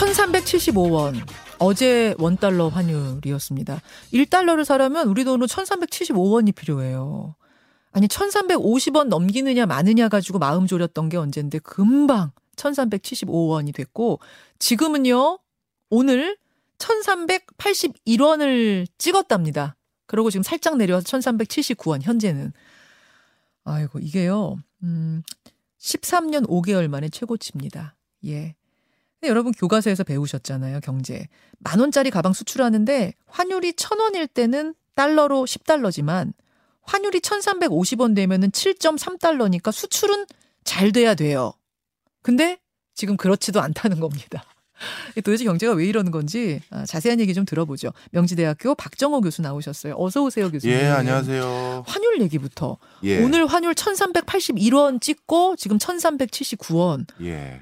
[0.00, 1.14] 1375원.
[1.58, 3.82] 어제 원달러 환율이었습니다.
[4.14, 7.34] 1달러를 사려면 우리 돈으로 1375원이 필요해요.
[7.92, 14.20] 아니 1350원 넘기느냐 마느냐 가지고 마음 졸였던 게 언젠데 금방 1375원이 됐고
[14.58, 15.38] 지금은요.
[15.90, 16.38] 오늘
[16.78, 19.76] 1381원을 찍었답니다.
[20.06, 22.54] 그리고 지금 살짝 내려와서 1379원 현재는
[23.64, 24.56] 아이고 이게요.
[24.82, 25.22] 음
[25.78, 27.96] 13년 5개월 만에 최고치입니다.
[28.26, 28.54] 예.
[29.20, 31.28] 근데 여러분 교과서에서 배우셨잖아요, 경제.
[31.58, 36.32] 만 원짜리 가방 수출하는데 환율이 천 원일 때는 달러로 10달러지만
[36.82, 40.24] 환율이 1350원 되면은 7.3달러니까 수출은
[40.64, 41.52] 잘 돼야 돼요.
[42.22, 42.58] 근데
[42.94, 44.44] 지금 그렇지도 않다는 겁니다.
[45.22, 47.92] 도대체 경제가 왜 이러는 건지 아, 자세한 얘기 좀 들어보죠.
[48.12, 49.94] 명지대학교 박정호 교수 나오셨어요.
[49.98, 50.74] 어서 오세요, 교수님.
[50.74, 51.84] 예, 안녕하세요.
[51.86, 52.78] 환율 얘기부터.
[53.04, 53.22] 예.
[53.22, 57.06] 오늘 환율 1381원 찍고 지금 1379원.
[57.22, 57.60] 예.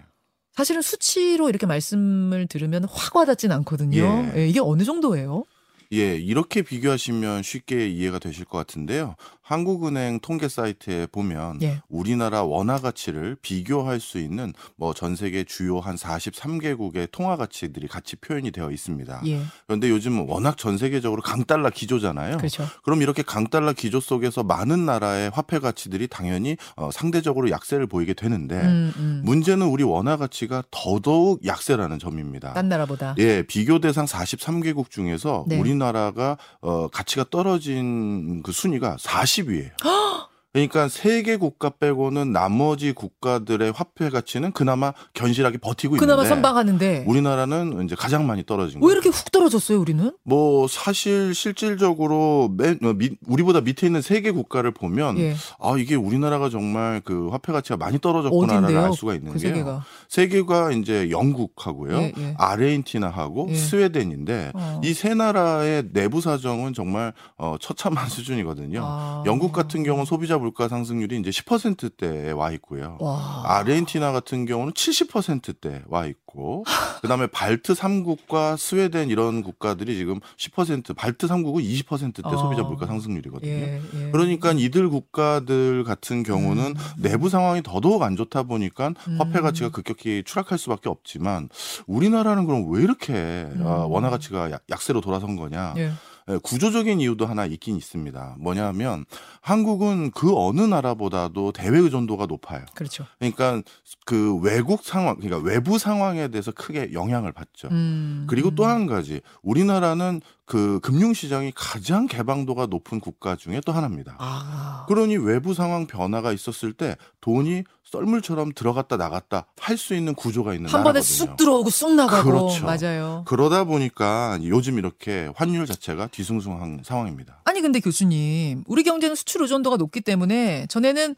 [0.58, 4.28] 사실은 수치로 이렇게 말씀을 들으면 확 와닿진 않거든요.
[4.34, 4.40] 예.
[4.40, 5.44] 예, 이게 어느 정도예요?
[5.92, 9.14] 예, 이렇게 비교하시면 쉽게 이해가 되실 것 같은데요.
[9.48, 11.80] 한국은행 통계 사이트에 보면 예.
[11.88, 18.16] 우리나라 원화 가치를 비교할 수 있는 뭐 전 세계 주요 한 43개국의 통화 가치들이 같이
[18.16, 19.22] 표현이 되어 있습니다.
[19.26, 19.40] 예.
[19.66, 22.36] 그런데 요즘 워낙 전 세계적으로 강달러 기조잖아요.
[22.38, 22.66] 그렇죠.
[22.82, 28.56] 그럼 이렇게 강달러 기조 속에서 많은 나라의 화폐 가치들이 당연히 어, 상대적으로 약세를 보이게 되는데
[28.56, 29.22] 음, 음.
[29.24, 32.52] 문제는 우리 원화 가치가 더더욱 약세라는 점입니다.
[32.52, 33.14] 딴 나라보다.
[33.18, 35.58] 예, 비교 대상 43개국 중에서 네.
[35.58, 39.70] 우리나라가 어 가치가 떨어진 그 순위가 40 위예요.
[40.52, 47.04] 그러니까 세 개 국가 빼고는 나머지 국가들의 화폐 가치는 그나마 견실하게 버티고 그나마 있는데 선방하는데
[47.06, 48.92] 우리나라는 이제 가장 많이 떨어진 왜 거예요.
[48.94, 50.10] 이렇게 훅 떨어졌어요, 우리는?
[50.24, 55.34] 뭐 사실 실질적으로 맨 어, 밑- 우리보다 밑에 있는 세 개 국가를 보면 예.
[55.60, 58.84] 아 이게 우리나라가 정말 그 화폐 가치가 많이 떨어졌구나를 어딘데요?
[58.86, 59.64] 알 수가 있는 그세 게요.
[59.64, 59.84] 개가.
[60.08, 62.34] 세 개가 이제 영국하고요, 예, 예.
[62.38, 63.54] 아르헨티나하고 예.
[63.54, 64.80] 스웨덴인데 어.
[64.84, 68.80] 이세 나라의 내부 사정은 정말 어, 처참한 수준이거든요.
[68.82, 69.22] 아.
[69.26, 72.96] 영국 같은 경우는 소비자 물가 상승률이 이제 10%대에 와 있고요.
[73.00, 73.42] 와.
[73.44, 76.64] 아르헨티나 같은 경우는 70%대 와 있고
[77.02, 82.36] 그다음에 발트 3국과 스웨덴 이런 국가들이 지금 10% 발트 3국은 20%대 어.
[82.36, 83.50] 소비자 물가 상승률이거든요.
[83.50, 84.10] 예, 예.
[84.10, 86.74] 그러니까 이들 국가들 같은 경우는 음.
[86.98, 89.42] 내부 상황이 더더욱 안 좋다 보니까 화폐 음.
[89.42, 91.48] 가치가 급격히 추락할 수밖에 없지만
[91.86, 93.92] 우리나라는 그럼 왜 이렇게 어, 음.
[93.92, 95.74] 원화 가치가 약- 약세로 돌아선 거냐?
[95.78, 95.92] 예.
[96.28, 98.36] 예, 구조적인 이유도 하나 있긴 있습니다.
[98.38, 99.04] 뭐냐면
[99.40, 102.64] 한국은 그 어느 나라보다도 대외 의존도가 높아요.
[102.74, 103.06] 그렇죠.
[103.18, 103.62] 그러니까
[104.04, 107.68] 그 외국 상황, 그러니까 외부 상황에 대해서 크게 영향을 받죠.
[107.70, 108.26] 음.
[108.28, 108.68] 그리고 또 음.
[108.68, 114.16] 한 가지, 우리나라는 그 금융시장이 가장 개방도가 높은 국가 중에 또 하나입니다.
[114.18, 114.86] 아.
[114.88, 120.70] 그러니 외부 상황 변화가 있었을 때 돈이 썰물처럼 들어갔다 나갔다 할 수 있는 구조가 있는
[120.70, 121.02] 한 번에 나라거든요.
[121.02, 122.64] 쑥 들어오고 쑥 나가고 그렇죠.
[122.64, 123.24] 맞아요.
[123.26, 127.42] 그러다 보니까 요즘 이렇게 환율 자체가 뒤숭숭한 상황입니다.
[127.44, 131.14] 아니 근데 교수님, 우리 경제는 수출 의존도가 높기 때문에 전에는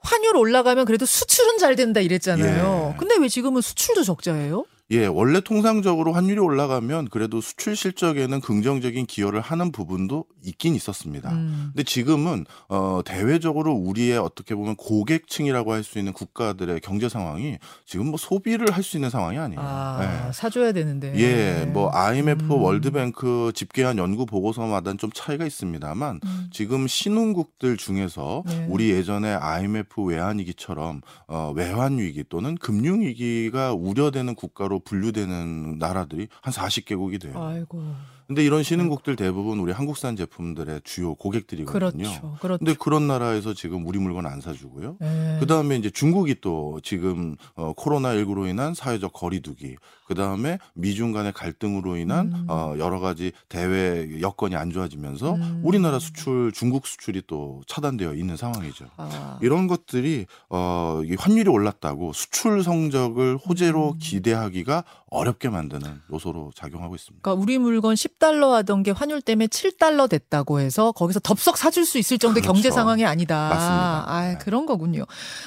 [0.00, 2.92] 환율 올라가면 그래도 수출은 잘 된다 이랬잖아요.
[2.94, 2.98] 예.
[2.98, 4.64] 근데 왜 지금은 수출도 적자예요?
[4.92, 11.32] 예, 원래 통상적으로 환율이 올라가면 그래도 수출 실적에는 긍정적인 기여를 하는 부분도 있긴 있었습니다.
[11.32, 11.70] 음.
[11.74, 18.06] 근데 지금은 어 대외적으로 우리의 어떻게 보면 고객층이라고 할 수 있는 국가들의 경제 상황이 지금
[18.06, 19.60] 뭐 소비를 할 수 있는 상황이 아니에요.
[19.60, 20.32] 아, 예.
[20.32, 21.12] 사줘야 되는데.
[21.16, 22.50] 예, 뭐 IMF, 음.
[22.62, 26.46] 월드뱅크 집계한 연구 보고서마다는 좀 차이가 있습니다만 음.
[26.52, 28.66] 지금 신흥국들 중에서 네.
[28.68, 36.28] 우리 예전에 IMF 외환 위기처럼 어 외환 위기 또는 금융 위기가 우려되는 국가로 분류되는 나라들이
[36.42, 37.42] 한 40개국이 돼요.
[37.42, 37.82] 아이고.
[38.26, 42.02] 근데 이런 신흥국들 대부분 우리 한국산 제품들의 주요 고객들이거든요.
[42.02, 42.36] 그렇죠.
[42.40, 42.58] 그렇죠.
[42.58, 44.96] 근데 그런 나라에서 지금 우리 물건 안 사주고요.
[45.00, 45.36] 예.
[45.38, 49.76] 그 다음에 이제 중국이 또 지금 어, 코로나 19로 인한 사회적 거리두기,
[50.06, 52.46] 그 다음에 미중 간의 갈등으로 인한 음.
[52.48, 55.60] 어, 여러 가지 대외 여건이 안 좋아지면서 음.
[55.64, 58.86] 우리나라 수출, 중국 수출이 또 차단되어 있는 상황이죠.
[58.96, 59.38] 아.
[59.40, 63.98] 이런 것들이 어, 이 환율이 올랐다고 수출 성적을 호재로 음.
[64.00, 64.84] 기대하기가
[65.16, 67.22] 어렵게 만드는 요소로 작용하고 있습니다.
[67.22, 71.98] 그러니까 우리 물건 10달러 하던 게 환율 때문에 7달러 됐다고 해서 거기서 덥석 사줄 수
[71.98, 72.54] 있을 정도의 그렇죠.
[72.54, 73.48] 경제 상황이 아니다.
[73.48, 74.04] 맞습니다.
[74.06, 74.38] 아, 네.
[74.38, 75.04] 그런 거군요.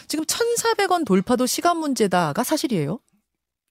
[0.07, 2.99] 지금 1,400원 돌파도 시간 문제다가 사실이에요?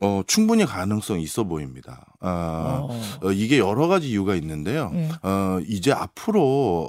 [0.01, 2.05] 어, 충분히 가능성이 있어 보입니다.
[2.21, 3.01] 아, 어.
[3.23, 4.93] 어, 이게 여러 가지 이유가 있는데요.
[4.95, 5.09] 예.
[5.23, 6.41] 어, 이제 앞으로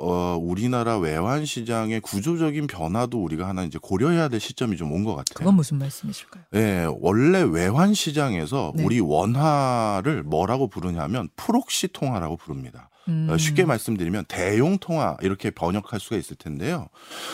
[0.03, 5.15] 어, 우리나라 외환 시장의 구조적인 변화도 우리가 하나 이제 고려해야 될 시점이 좀 온 것
[5.15, 5.33] 같아요.
[5.35, 6.43] 그건 무슨 말씀이실까요?
[6.55, 8.83] 예, 원래 외환 시장에서 네.
[8.83, 12.89] 우리 원화를 뭐라고 부르냐면 proxy 통화라고 부릅니다.
[13.09, 13.27] 음.
[13.29, 16.87] 어, 쉽게 말씀드리면 대용 통화 이렇게 번역할 수가 있을 텐데요.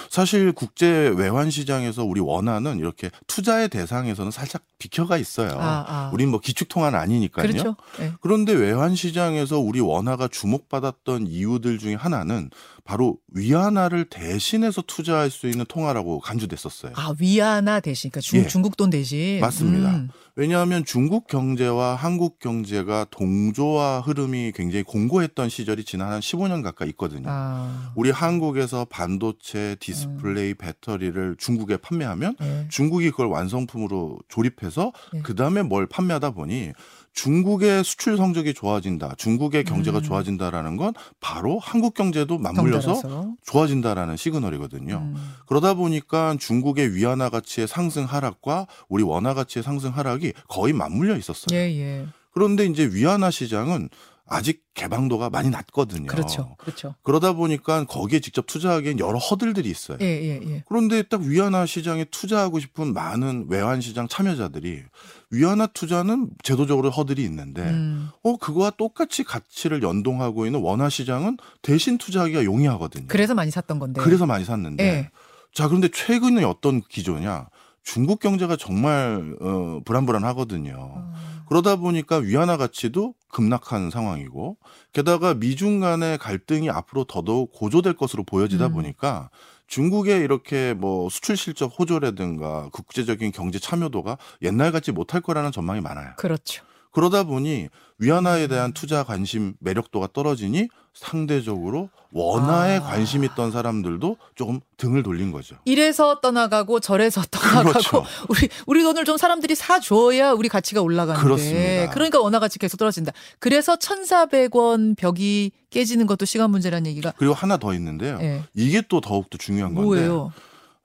[0.10, 5.50] 사실 국제 외환 시장에서 우리 원화는 이렇게 투자의 대상에서는 살짝 비켜가 있어요.
[5.52, 6.10] 아, 아.
[6.14, 7.48] 우린 뭐 기축 통화는 아니니까요.
[7.48, 7.76] 그렇죠.
[8.00, 8.14] 예.
[8.22, 12.50] 그런데 외환 시장에서 우리 원화가 주목받았던 이유들 중에 하나는
[12.84, 16.94] 바로 위안화를 대신해서 투자할 수 있는 통화라고 간주됐었어요.
[16.96, 18.48] 아 위안화 대신 그러니까 중, 예.
[18.48, 19.96] 중국 돈 대신 맞습니다.
[19.96, 20.10] 음.
[20.38, 27.30] 왜냐하면 중국 경제와 한국 경제가 동조화 흐름이 굉장히 공고했던 시절이 지난 한 15년 가까이 있거든요.
[27.30, 27.94] 아.
[27.96, 32.68] 우리 한국에서 반도체, 디스플레이, 배터리를 중국에 판매하면 예.
[32.70, 35.22] 중국이 그걸 완성품으로 조립해서 예.
[35.22, 36.74] 그 다음에 뭘 판매하다 보니
[37.16, 40.04] 중국의 수출 성적이 좋아진다, 중국의 경제가 음.
[40.04, 43.36] 좋아진다라는 건 바로 한국 경제도 맞물려서 덩달아서.
[43.46, 44.98] 좋아진다라는 시그널이거든요.
[44.98, 45.16] 음.
[45.48, 51.58] 그러다 보니까 중국의 위안화 가치의 상승 하락과 우리 원화 가치의 상승 하락이 거의 맞물려 있었어요.
[51.58, 52.08] 예, 예.
[52.34, 53.90] 그런데 이제 위안화 시장은
[54.28, 56.08] 아직 개방도가 많이 낮거든요.
[56.08, 56.56] 그렇죠.
[56.58, 56.96] 그렇죠.
[57.04, 60.00] 그러다 보니까 거기에 직접 투자하기엔 여러 허들들이 있어요.
[60.02, 60.64] 예, 예, 예.
[60.68, 64.84] 그런데 딱 위안화 시장에 투자하고 싶은 많은 외환 시장 참여자들이
[65.30, 68.10] 위안화 투자는 제도적으로 허들이 있는데 음.
[68.24, 73.06] 어 그거와 똑같이 가치를 연동하고 있는 원화 시장은 대신 투자하기가 용이하거든요.
[73.08, 74.02] 그래서 많이 샀던 건데.
[74.02, 75.10] 그래서 많이 샀는데 예.
[75.54, 77.48] 자 그런데 최근에 어떤 기조냐?
[77.86, 80.76] 중국 경제가 정말 어, 불안불안하거든요.
[80.78, 81.14] 어.
[81.48, 84.58] 그러다 보니까 위안화 가치도 급락한 상황이고
[84.92, 88.74] 게다가 미중 간의 갈등이 앞으로 더더욱 고조될 것으로 보여지다 음.
[88.74, 89.30] 보니까
[89.68, 96.14] 중국의 이렇게 뭐 수출 실적 호조라든가 국제적인 경제 참여도가 옛날 같지 못할 거라는 전망이 많아요.
[96.18, 96.66] 그렇죠.
[96.92, 97.68] 그러다 보니
[98.00, 102.82] 위안화에 대한 투자 관심 매력도가 떨어지니 상대적으로 원화에 아.
[102.82, 105.58] 관심 있던 사람들도 조금 등을 돌린 거죠.
[105.66, 108.06] 이래서 떠나가고 저래서 떠나가고 그렇죠.
[108.30, 111.94] 우리 우리 돈을 좀 사람들이 사줘야 우리 가치가 올라가는데 그렇습니다.
[111.94, 113.12] 그러니까 원화 가치 계속 떨어진다.
[113.40, 118.18] 그래서 1,400원 벽이 깨지는 것도 시간 문제라는 얘기가 그리고 하나 더 있는데요.
[118.22, 118.44] 예.
[118.54, 120.32] 이게 또 더욱더 중요한 건데 뭐예요?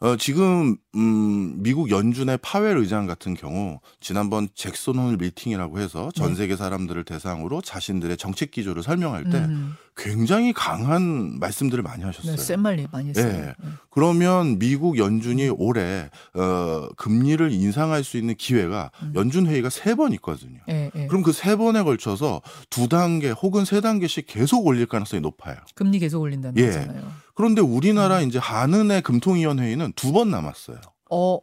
[0.03, 6.31] 어, 지금 음, 미국 연준의 파웰 의장 같은 경우 지난번 잭슨 홀 미팅이라고 해서 전
[6.31, 6.37] 네.
[6.37, 9.77] 세계 사람들을 대상으로 자신들의 정책 기조를 설명할 때 음.
[9.97, 12.37] 굉장히 강한 말씀들을 많이 하셨어요.
[12.37, 13.27] 네, 센 말리 많이 했어요.
[13.27, 13.55] 예.
[13.91, 19.13] 그러면 미국 연준이 올해 어, 금리를 인상할 수 있는 기회가 음.
[19.15, 20.61] 연준 회의가 세 번 있거든요.
[20.69, 21.07] 예, 예.
[21.07, 22.41] 그럼 그 세 번에 걸쳐서
[22.71, 25.57] 두 단계 혹은 세 단계씩 계속 올릴 가능성이 높아요.
[25.75, 26.67] 금리 계속 올린다는 예.
[26.67, 27.13] 거잖아요.
[27.35, 28.29] 그런데 우리나라 음.
[28.29, 30.79] 이제 한은의 금통위원회의는 두 번 남았어요.
[31.11, 31.39] 어,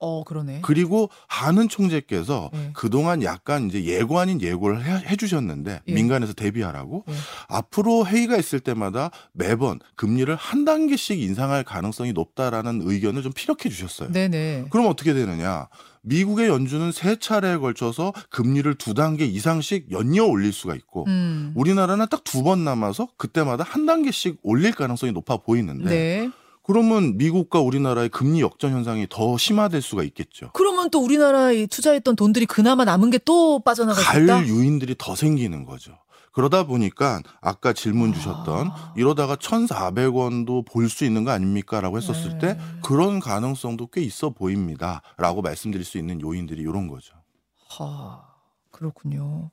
[0.00, 0.60] 어 그러네.
[0.62, 2.70] 그리고 한은 총재께서 예.
[2.72, 5.92] 그동안 약간 이제 예고 아닌 예고를 해, 해주셨는데 예.
[5.92, 7.12] 민간에서 대비하라고 예.
[7.48, 14.10] 앞으로 회의가 있을 때마다 매번 금리를 한 단계씩 인상할 가능성이 높다라는 의견을 좀 피력해 주셨어요.
[14.10, 14.66] 네네.
[14.70, 15.68] 그럼 어떻게 되느냐?
[16.02, 21.52] 미국의 연준은 세 차례에 걸쳐서 금리를 두 단계 이상씩 연이어 올릴 수가 있고 음.
[21.54, 26.30] 우리나라는 딱 두 번 남아서 그때마다 한 단계씩 올릴 가능성이 높아 보이는데 네.
[26.70, 30.50] 그러면 미국과 우리나라의 금리 역전 현상이 더 심화될 수가 있겠죠.
[30.52, 34.46] 그러면 또 우리나라에 투자했던 돈들이 그나마 남은 게 또 빠져나갈 수 갈.
[34.46, 35.98] 유인들이 더 생기는 거죠.
[36.32, 38.94] 그러다 보니까 아까 질문 주셨던 아.
[38.96, 42.54] 이러다가 1,400원도 볼 수 있는 거 아닙니까라고 했었을 네.
[42.54, 47.14] 때 그런 가능성도 꽤 있어 보입니다라고 말씀드릴 수 있는 요인들이 이런 거죠.
[47.68, 48.22] 하,
[48.70, 49.50] 그렇군요.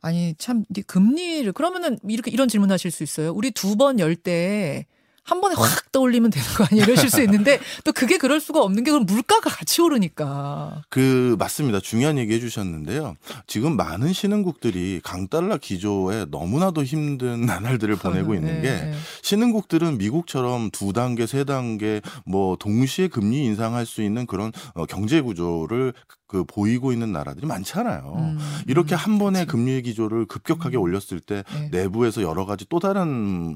[0.00, 3.32] 아니 참 금리를 그러면은 이렇게 이런 질문하실 수 있어요.
[3.32, 4.86] 우리 두 번 열 때
[5.28, 6.84] 한 번에 확 떠올리면 되는 거 아니에요?
[6.86, 10.82] 이러실 수 있는데 또 그게 그럴 수가 없는 게 그럼 물가가 같이 오르니까.
[10.88, 11.80] 그 맞습니다.
[11.80, 13.14] 중요한 얘기 해주셨는데요.
[13.46, 18.94] 지금 많은 신흥국들이 강달러 기조에 너무나도 힘든 나날들을 보내고 있는 게 네, 네.
[19.20, 25.20] 신흥국들은 미국처럼 두 단계, 세 단계 뭐 동시에 금리 인상할 수 있는 그런 어, 경제
[25.20, 25.92] 구조를
[26.28, 28.14] 그 보이고 있는 나라들이 많잖아요.
[28.18, 29.50] 음, 이렇게 음, 한 번에 그치.
[29.50, 30.82] 금리 기조를 급격하게 음.
[30.82, 31.70] 올렸을 때 네.
[31.72, 33.08] 내부에서 여러 가지 또 다른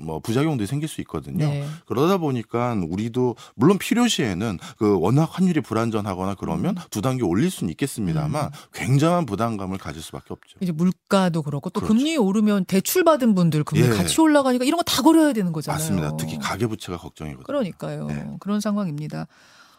[0.04, 1.46] 뭐 부작용들이 생길 수 있거든요.
[1.46, 1.61] 네.
[1.86, 8.46] 그러다 보니까 우리도 물론 필요시에는 그 워낙 환율이 불안전하거나 그러면 두 단계 올릴 수는 있겠습니다만
[8.46, 8.50] 음.
[8.72, 10.58] 굉장한 부담감을 가질 수밖에 없죠.
[10.60, 11.94] 이제 물가도 그렇고 또 그렇죠.
[11.94, 13.88] 금리 오르면 대출 받은 분들 금리 예.
[13.88, 15.78] 같이 올라가니까 이런 거 다 걸어야 되는 거잖아요.
[15.78, 16.16] 맞습니다.
[16.18, 17.44] 특히 가계 부채가 걱정이거든요.
[17.46, 18.06] 그러니까요.
[18.08, 18.26] 네.
[18.40, 19.26] 그런 상황입니다.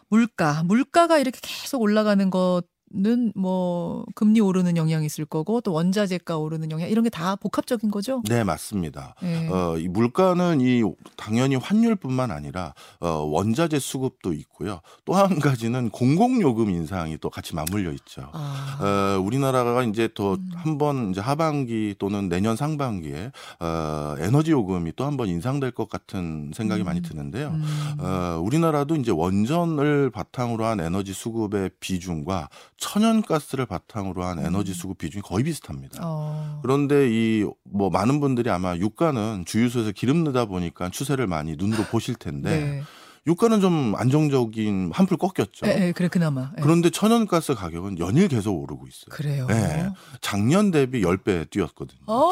[0.08, 2.62] 물가, 물가가 이렇게 계속 올라가는 것
[2.94, 8.22] 은뭐 금리 오르는 영향이 있을 거고 또 원자재가 오르는 영향 이런 게 다 복합적인 거죠.
[8.28, 9.14] 네, 맞습니다.
[9.22, 9.48] 네.
[9.48, 10.82] 어, 이 물가는 이
[11.16, 14.80] 당연히 환율뿐만 아니라 어, 원자재 수급도 있고요.
[15.04, 18.28] 또 한 가지는 공공요금 인상이 또 같이 맞물려 있죠.
[18.32, 20.50] 아, 어, 우리나라가 이제 또 음.
[20.56, 26.50] 한번 이제 하반기 또는 내년 상반기에 어, 에너지 요금이 또 한 번 인상될 것 같은
[26.54, 26.84] 생각이 음.
[26.84, 27.48] 많이 드는데요.
[27.50, 27.94] 음.
[28.00, 32.48] 어, 우리나라도 이제 원전을 바탕으로 한 에너지 수급의 비중과
[32.84, 34.46] 천연가스를 바탕으로 한 음.
[34.46, 36.00] 에너지 수급 비중이 거의 비슷합니다.
[36.02, 36.60] 어.
[36.62, 42.14] 그런데 이 뭐 많은 분들이 아마 유가는 주유소에서 기름 넣다 보니까 추세를 많이 눈으로 보실
[42.14, 42.82] 텐데 네.
[43.26, 45.66] 유가는 좀 안정적인 한풀 꺾였죠.
[45.66, 46.52] 예, 예, 그래 그나마.
[46.58, 46.62] 예.
[46.62, 49.06] 그런데 천연가스 가격은 연일 계속 오르고 있어요.
[49.10, 49.46] 그래요.
[49.48, 49.88] 네.
[50.20, 52.00] 작년 대비 10배 뛰었거든요.
[52.06, 52.30] 어,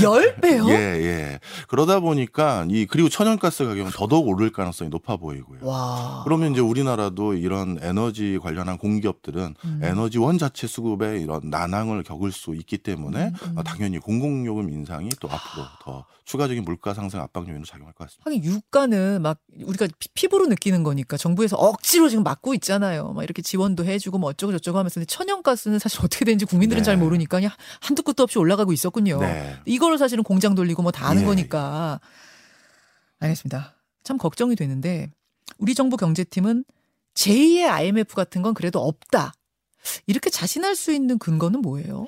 [0.00, 0.68] 10배요?
[0.70, 1.40] 예, 예.
[1.66, 5.60] 그러다 보니까 이 그리고 천연가스 가격은 더더욱 오를 가능성이 높아 보이고요.
[5.62, 6.22] 와.
[6.22, 9.80] 그러면 이제 우리나라도 이런 에너지 관련한 공기업들은 음.
[9.82, 13.58] 에너지원 자체 수급에 이런 난항을 겪을 수 있기 때문에 음, 음.
[13.58, 18.30] 어, 당연히 공공요금 인상이 또 앞으로 더 추가적인 물가 상승 압박 요인으로 작용할 것 같습니다.
[18.30, 23.12] 하긴 유가는 막 우리가 피- 피부로 느끼는 거니까 정부에서 억지로 지금 막고 있잖아요.
[23.12, 26.84] 막 이렇게 지원도 해주고 뭐 어쩌고 저쩌고 하면서 근데 천연가스는 사실 어떻게 되는지 국민들은 네.
[26.84, 29.20] 잘 모르니까 그냥 한두 끝도 없이 올라가고 있었군요.
[29.20, 29.56] 네.
[29.66, 32.00] 이거를 사실은 공장 돌리고 뭐 다 하는 예, 거니까.
[33.20, 33.74] 알겠습니다.
[34.04, 35.10] 참 걱정이 되는데
[35.58, 36.64] 우리 정부 경제팀은
[37.14, 39.32] 제2의 IMF 같은 건 그래도 없다.
[40.06, 42.06] 이렇게 자신할 수 있는 근거는 뭐예요?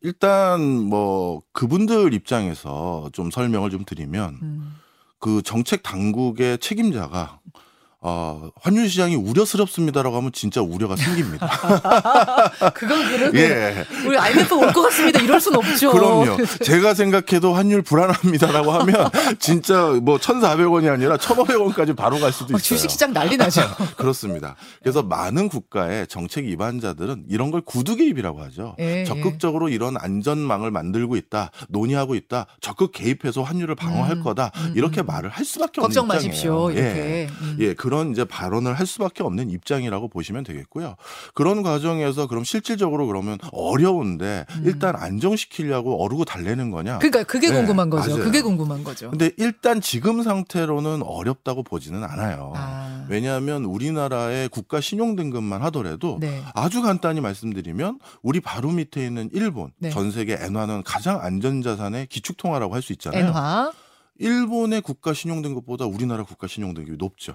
[0.00, 4.74] 일단 뭐 그분들 입장에서 좀 설명을 좀 드리면 음.
[5.18, 7.40] 그 정책 당국의 책임자가
[8.02, 11.48] 어, 환율 시장이 우려스럽습니다라고 하면 진짜 우려가 생깁니다.
[12.74, 13.84] 그건 그래도 예.
[14.06, 15.18] 우리 IMF 올 것 같습니다.
[15.20, 15.90] 이럴 순 없죠.
[15.92, 16.36] 그럼요.
[16.62, 19.10] 제가 생각해도 환율 불안합니다라고 하면
[19.40, 22.62] 진짜 뭐 1,400원이 아니라 1,500원까지 바로 갈 수도 어, 있어요.
[22.62, 23.62] 주식 시장 난리 나죠.
[23.96, 24.56] 그렇습니다.
[24.82, 28.76] 그래서 많은 국가의 정책 위반자들은 이런 걸 구두 개입이라고 하죠.
[28.78, 34.72] 예, 적극적으로 이런 안전망을 만들고 있다, 논의하고 있다, 적극 개입해서 환율을 방어할 음, 거다 음,
[34.76, 35.06] 이렇게 음.
[35.06, 36.28] 말을 할 수밖에 없는 걱정 입장이에요.
[36.28, 36.72] 마십시오.
[36.72, 36.74] 예.
[36.74, 37.28] 이렇게.
[37.40, 37.56] 음.
[37.60, 40.96] 예, 그런 이제 발언을 할 수밖에 없는 입장이라고 보시면 되겠고요.
[41.34, 44.62] 그런 과정에서 그럼 실질적으로 그러면 어려운데 음.
[44.64, 46.98] 일단 안정시키려고 어르고 달래는 거냐?
[46.98, 48.10] 그러니까 그게 네, 궁금한 거죠.
[48.10, 48.24] 맞아요.
[48.24, 49.10] 그게 궁금한 거죠.
[49.10, 52.52] 근데 일단 지금 상태로는 어렵다고 보지는 않아요.
[52.56, 56.42] 아, 왜냐하면 우리나라의 국가 신용 등급만 하더라도 네.
[56.54, 59.90] 아주 간단히 말씀드리면 우리 바로 밑에 있는 일본 네.
[59.90, 63.26] 전 세계 엔화는 가장 안전 자산의 기축 통화라고 할 수 있잖아요.
[63.26, 63.72] 엔화.
[64.18, 67.34] 일본의 국가 신용 등급보다 우리나라 국가 신용 등급이 높죠.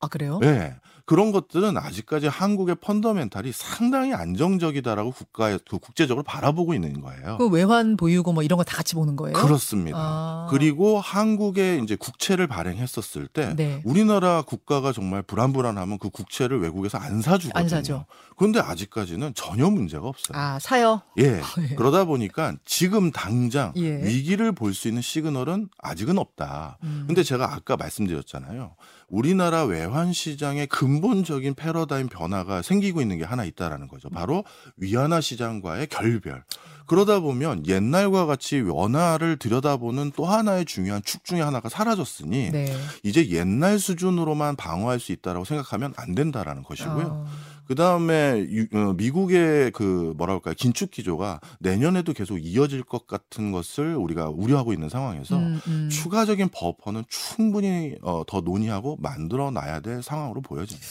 [0.00, 0.38] 아 그래요?
[0.40, 0.74] 네.
[1.06, 7.36] 그런 것들은 아직까지 한국의 펀더멘탈이 상당히 안정적이다라고 국가에 그 국제적으로 바라보고 있는 거예요.
[7.38, 9.36] 그 외환 보유고 뭐 이런 거 다 같이 보는 거예요?
[9.36, 9.98] 그렇습니다.
[9.98, 10.46] 아.
[10.50, 13.82] 그리고 한국에 이제 국채를 발행했었을 때 네.
[13.84, 17.60] 우리나라 국가가 정말 불안불안하면 그 국채를 외국에서 안 사주거든요.
[17.60, 18.06] 안 사죠.
[18.36, 20.38] 그런데 아직까지는 전혀 문제가 없어요.
[20.38, 21.02] 아 사요.
[21.18, 21.40] 예.
[21.58, 21.74] 예.
[21.74, 24.00] 그러다 보니까 지금 당장 예.
[24.04, 26.78] 위기를 볼 수 있는 시그널은 아직은 없다.
[26.84, 27.04] 음.
[27.08, 28.76] 근데 제가 아까 말씀드렸잖아요.
[29.08, 34.08] 우리나라 외환 시장의 근본적인 패러다임 변화가 생기고 있는 게 하나 있다라는 거죠.
[34.10, 34.44] 바로
[34.76, 36.44] 위안화 시장과의 결별.
[36.86, 42.76] 그러다 보면 옛날과 같이 원화를 들여다보는 또 하나의 중요한 축 중에 하나가 사라졌으니 네.
[43.04, 47.26] 이제 옛날 수준으로만 방어할 수 있다라고 생각하면 안 된다라는 것이고요.
[47.28, 47.59] 아.
[47.70, 48.48] 그 다음에
[48.96, 54.88] 미국의 그 뭐라 할까요 긴축 기조가 내년에도 계속 이어질 것 같은 것을 우리가 우려하고 있는
[54.88, 55.88] 상황에서 음, 음.
[55.88, 60.84] 추가적인 버퍼는 충분히 어, 더 논의하고 만들어 놔야 될 상황으로 보여집니다.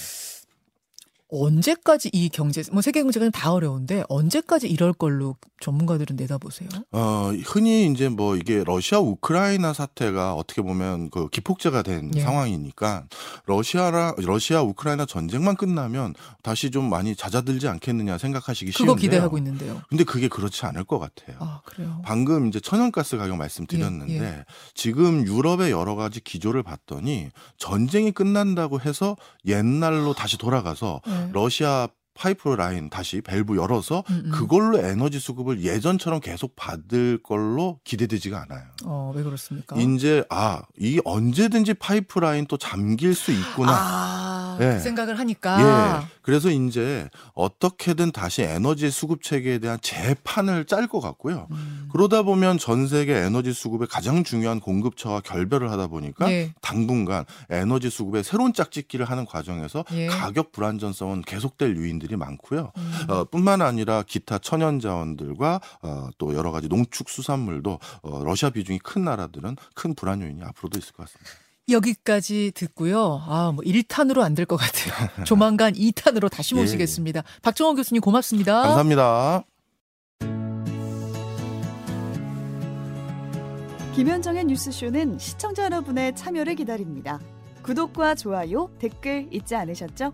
[1.30, 6.70] 언제까지 이 경제 뭐 세계 경제가 다 어려운데 언제까지 이럴 걸로 전문가들은 내다보세요?
[6.92, 12.22] 어, 흔히 이제 뭐 이게 러시아 우크라이나 사태가 어떻게 보면 그 기폭제가 된 예.
[12.22, 13.06] 상황이니까
[13.46, 18.96] 러시아라 러시아 우크라이나 전쟁만 끝나면 다시 좀 많이 잦아들지 않겠느냐 생각하시기 그거 쉬운데요.
[18.96, 19.82] 기대하고 있는데요.
[19.90, 21.38] 근데 그게 그렇지 않을 것 같아요.
[21.40, 22.02] 아 그래요.
[22.04, 29.16] 방금 이제 천연가스 가격 말씀드렸는데 예, 지금 유럽의 여러 가지 기조를 봤더니 전쟁이 끝난다고 해서
[29.46, 31.19] 옛날로 다시 돌아가서 네.
[31.32, 34.32] 러시아 파이프 라인 다시 밸브 열어서 음, 음.
[34.32, 38.66] 그걸로 에너지 수급을 예전처럼 계속 받을 걸로 기대되지가 않아요.
[38.86, 39.76] 어, 왜 그렇습니까?
[39.78, 43.72] 이제 아, 이 언제든지 파이프 라인 또 잠길 수 있구나.
[43.72, 44.74] 아, 예.
[44.74, 46.02] 그 생각을 하니까.
[46.04, 46.08] 예.
[46.22, 51.48] 그래서 이제 어떻게든 다시 에너지 수급 체계에 대한 새판을 짤 것 같고요.
[51.52, 51.90] 음.
[51.92, 56.54] 그러다 보면 전 세계 에너지 수급의 가장 중요한 공급처와 결별을 하다 보니까 예.
[56.62, 60.08] 당분간 에너지 수급의 새로운 짝짓기를 하는 과정에서 예.
[60.08, 62.72] 가격 불안전성은 계속될 요인 들이 많고요.
[62.78, 62.92] 음.
[63.10, 68.80] 어, 뿐만 아니라 기타 천연 자원들과 어, 또 여러 가지 농축 수산물도 어, 러시아 비중이
[68.80, 71.32] 큰 나라들은 큰 불안 요인이 앞으로도 있을 것 같습니다.
[71.70, 73.22] 여기까지 듣고요.
[73.28, 74.94] 아, 뭐 1탄으로 안 될 것 같아요.
[75.24, 76.60] 조만간 2탄으로 다시 예.
[76.60, 77.22] 모시겠습니다.
[77.44, 78.62] 박정원 교수님 고맙습니다.
[78.64, 79.44] 감사합니다.
[83.96, 87.20] 김현정의 뉴스쇼는 시청자 여러분의 참여를 기다립니다.
[87.64, 90.14] 구독과 좋아요, 댓글 잊지 않으셨죠?